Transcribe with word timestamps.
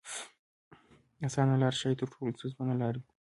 اسانه 1.25 1.55
لار 1.61 1.73
ښايي 1.79 1.95
تر 1.99 2.07
ټولو 2.13 2.35
ستونزمنه 2.37 2.75
لار 2.81 2.93
وي. 2.99 3.09